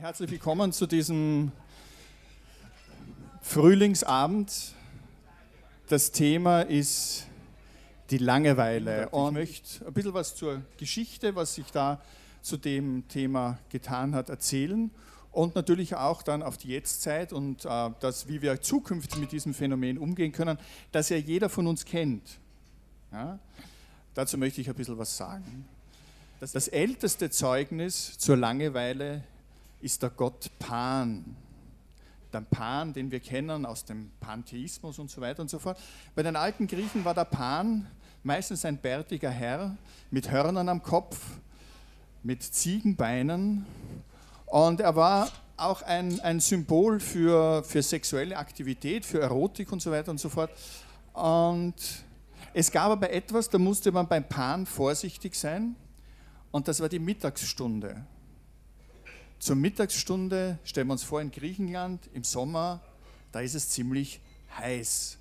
Herzlich 0.00 0.30
willkommen 0.30 0.72
zu 0.72 0.86
diesem 0.86 1.52
Frühlingsabend. 3.42 4.50
Das 5.90 6.10
Thema 6.10 6.62
ist 6.62 7.26
die 8.08 8.16
Langeweile. 8.16 9.10
Und 9.10 9.26
ich 9.26 9.32
möchte 9.34 9.86
ein 9.86 9.92
bisschen 9.92 10.14
was 10.14 10.34
zur 10.36 10.62
Geschichte, 10.78 11.34
was 11.34 11.56
sich 11.56 11.70
da 11.70 12.00
zu 12.40 12.56
dem 12.56 13.08
Thema 13.08 13.58
getan 13.68 14.14
hat, 14.14 14.30
erzählen. 14.30 14.90
Und 15.32 15.54
natürlich 15.54 15.94
auch 15.94 16.22
dann 16.22 16.42
auf 16.42 16.56
die 16.56 16.68
Jetztzeit 16.68 17.34
und 17.34 17.66
äh, 17.66 17.90
das, 18.00 18.26
wie 18.26 18.40
wir 18.40 18.62
zukünftig 18.62 19.18
mit 19.18 19.32
diesem 19.32 19.52
Phänomen 19.52 19.98
umgehen 19.98 20.32
können, 20.32 20.56
das 20.92 21.10
ja 21.10 21.18
jeder 21.18 21.50
von 21.50 21.66
uns 21.66 21.84
kennt. 21.84 22.38
Ja? 23.12 23.38
Dazu 24.14 24.38
möchte 24.38 24.62
ich 24.62 24.70
ein 24.70 24.74
bisschen 24.74 24.96
was 24.96 25.14
sagen. 25.14 25.66
Das, 26.40 26.52
das 26.52 26.68
älteste 26.68 27.28
Zeugnis 27.28 28.16
zur 28.16 28.38
Langeweile 28.38 29.24
ist 29.80 30.02
der 30.02 30.10
Gott 30.10 30.50
Pan. 30.58 31.36
Der 32.32 32.42
Pan, 32.42 32.92
den 32.92 33.10
wir 33.10 33.20
kennen 33.20 33.66
aus 33.66 33.84
dem 33.84 34.10
Pantheismus 34.20 34.98
und 34.98 35.10
so 35.10 35.20
weiter 35.20 35.42
und 35.42 35.50
so 35.50 35.58
fort. 35.58 35.78
Bei 36.14 36.22
den 36.22 36.36
alten 36.36 36.66
Griechen 36.66 37.04
war 37.04 37.14
der 37.14 37.24
Pan 37.24 37.86
meistens 38.22 38.64
ein 38.64 38.76
bärtiger 38.76 39.30
Herr 39.30 39.76
mit 40.10 40.30
Hörnern 40.30 40.68
am 40.68 40.82
Kopf, 40.82 41.18
mit 42.22 42.42
Ziegenbeinen 42.42 43.66
und 44.46 44.80
er 44.80 44.94
war 44.94 45.28
auch 45.56 45.82
ein, 45.82 46.20
ein 46.20 46.40
Symbol 46.40 47.00
für, 47.00 47.62
für 47.64 47.82
sexuelle 47.82 48.36
Aktivität, 48.36 49.04
für 49.04 49.20
Erotik 49.20 49.72
und 49.72 49.80
so 49.80 49.90
weiter 49.90 50.10
und 50.10 50.18
so 50.18 50.28
fort. 50.28 50.50
Und 51.12 51.74
es 52.52 52.70
gab 52.70 52.90
aber 52.90 53.10
etwas, 53.10 53.48
da 53.48 53.58
musste 53.58 53.92
man 53.92 54.08
beim 54.08 54.24
Pan 54.24 54.66
vorsichtig 54.66 55.34
sein 55.34 55.76
und 56.50 56.66
das 56.66 56.80
war 56.80 56.88
die 56.88 56.98
Mittagsstunde. 56.98 58.04
Zur 59.40 59.56
Mittagsstunde 59.56 60.58
stellen 60.64 60.88
wir 60.88 60.92
uns 60.92 61.02
vor 61.02 61.22
in 61.22 61.30
Griechenland 61.30 62.10
im 62.12 62.24
Sommer, 62.24 62.82
da 63.32 63.40
ist 63.40 63.54
es 63.54 63.70
ziemlich 63.70 64.20
heiß 64.58 65.16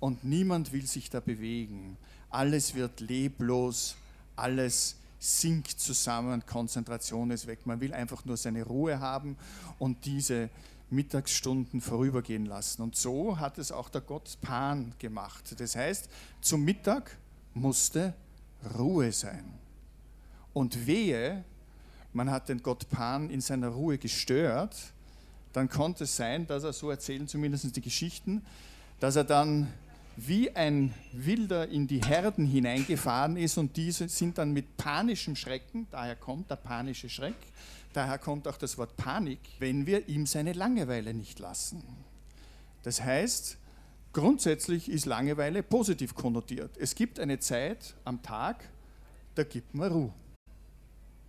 und 0.00 0.24
niemand 0.24 0.72
will 0.72 0.84
sich 0.84 1.08
da 1.08 1.20
bewegen. 1.20 1.96
Alles 2.30 2.74
wird 2.74 2.98
leblos, 2.98 3.94
alles 4.34 4.96
sinkt 5.20 5.78
zusammen, 5.78 6.44
Konzentration 6.46 7.30
ist 7.30 7.46
weg. 7.46 7.64
Man 7.64 7.80
will 7.80 7.94
einfach 7.94 8.24
nur 8.24 8.36
seine 8.36 8.64
Ruhe 8.64 8.98
haben 8.98 9.36
und 9.78 10.04
diese 10.04 10.50
Mittagsstunden 10.90 11.80
vorübergehen 11.80 12.46
lassen. 12.46 12.82
Und 12.82 12.96
so 12.96 13.38
hat 13.38 13.56
es 13.58 13.70
auch 13.70 13.88
der 13.88 14.00
Gott 14.00 14.36
Pan 14.40 14.94
gemacht. 14.98 15.54
Das 15.60 15.76
heißt, 15.76 16.08
zum 16.40 16.64
Mittag 16.64 17.16
musste 17.54 18.14
Ruhe 18.76 19.12
sein. 19.12 19.44
Und 20.52 20.88
wehe, 20.88 21.44
man 22.12 22.30
hat 22.30 22.48
den 22.48 22.62
Gott 22.62 22.88
Pan 22.88 23.30
in 23.30 23.40
seiner 23.40 23.68
Ruhe 23.68 23.98
gestört, 23.98 24.76
dann 25.52 25.68
konnte 25.68 26.04
es 26.04 26.16
sein, 26.16 26.46
dass 26.46 26.64
er, 26.64 26.72
so 26.72 26.90
erzählen 26.90 27.26
zumindest 27.26 27.74
die 27.74 27.80
Geschichten, 27.80 28.42
dass 29.00 29.16
er 29.16 29.24
dann 29.24 29.68
wie 30.16 30.54
ein 30.54 30.92
Wilder 31.12 31.68
in 31.68 31.86
die 31.86 32.02
Herden 32.02 32.46
hineingefahren 32.46 33.36
ist 33.36 33.56
und 33.56 33.76
diese 33.76 34.08
sind 34.08 34.38
dann 34.38 34.52
mit 34.52 34.76
panischem 34.76 35.34
Schrecken, 35.34 35.86
daher 35.90 36.16
kommt 36.16 36.50
der 36.50 36.56
panische 36.56 37.08
Schreck, 37.08 37.36
daher 37.92 38.18
kommt 38.18 38.46
auch 38.46 38.58
das 38.58 38.76
Wort 38.76 38.96
Panik, 38.96 39.38
wenn 39.58 39.86
wir 39.86 40.08
ihm 40.08 40.26
seine 40.26 40.52
Langeweile 40.52 41.14
nicht 41.14 41.38
lassen. 41.38 41.82
Das 42.82 43.02
heißt, 43.02 43.56
grundsätzlich 44.12 44.90
ist 44.90 45.06
Langeweile 45.06 45.62
positiv 45.62 46.14
konnotiert. 46.14 46.76
Es 46.76 46.94
gibt 46.94 47.18
eine 47.18 47.38
Zeit 47.38 47.94
am 48.04 48.22
Tag, 48.22 48.68
da 49.34 49.44
gibt 49.44 49.74
man 49.74 49.90
Ruhe. 49.90 50.12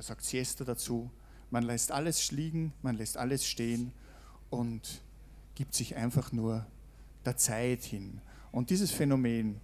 Er 0.00 0.04
sagt 0.04 0.24
Siesta 0.24 0.64
dazu. 0.64 1.10
Man 1.50 1.62
lässt 1.62 1.92
alles 1.92 2.32
liegen, 2.32 2.72
man 2.80 2.96
lässt 2.96 3.18
alles 3.18 3.46
stehen 3.46 3.92
und 4.48 5.02
gibt 5.54 5.74
sich 5.74 5.94
einfach 5.94 6.32
nur 6.32 6.64
der 7.26 7.36
Zeit 7.36 7.82
hin. 7.82 8.22
Und 8.50 8.70
dieses 8.70 8.92
Phänomen, 8.92 9.60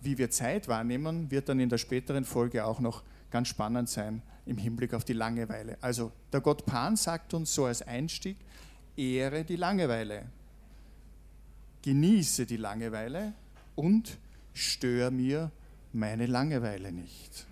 wie 0.00 0.16
wir 0.16 0.30
Zeit 0.30 0.68
wahrnehmen, 0.68 1.32
wird 1.32 1.48
dann 1.48 1.58
in 1.58 1.68
der 1.68 1.78
späteren 1.78 2.24
Folge 2.24 2.64
auch 2.66 2.78
noch 2.78 3.02
ganz 3.32 3.48
spannend 3.48 3.88
sein 3.88 4.22
im 4.46 4.58
Hinblick 4.58 4.94
auf 4.94 5.02
die 5.02 5.12
Langeweile. 5.12 5.76
Also 5.80 6.12
der 6.32 6.40
Gott 6.40 6.66
Pan 6.66 6.94
sagt 6.94 7.34
uns 7.34 7.52
so 7.52 7.64
als 7.64 7.82
Einstieg, 7.82 8.36
ehre 8.96 9.44
die 9.44 9.56
Langeweile, 9.56 10.26
genieße 11.82 12.46
die 12.46 12.58
Langeweile 12.58 13.32
und 13.74 14.18
störe 14.54 15.10
mir 15.10 15.50
meine 15.92 16.26
Langeweile 16.26 16.92
nicht. 16.92 17.48